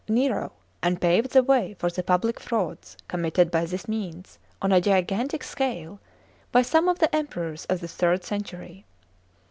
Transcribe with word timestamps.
Nero, 0.09 0.53
and 0.81 0.99
paved 0.99 1.29
the 1.29 1.43
way 1.43 1.75
for 1.77 1.91
the 1.91 2.01
public 2.01 2.39
frauds 2.39 2.97
committed 3.07 3.51
by 3.51 3.65
this 3.65 3.87
means, 3.87 4.39
on 4.59 4.71
a 4.71 4.81
gigantic 4.81 5.43
scale, 5.43 5.99
by 6.51 6.63
some 6.63 6.89
of 6.89 6.97
the 6.97 7.15
Emperors 7.15 7.65
of 7.65 7.81
the 7.81 7.87
third 7.87 8.23
century. 8.23 8.87